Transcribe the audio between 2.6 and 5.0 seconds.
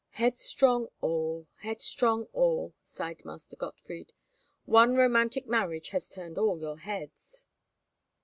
sighed Master Gottfried. "One